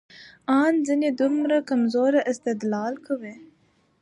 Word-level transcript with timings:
ان 0.59 0.73
ځينې 0.87 1.09
دومره 1.19 1.57
کمزورى 1.69 2.21
استدلال 2.31 2.93
کوي، 3.05 3.35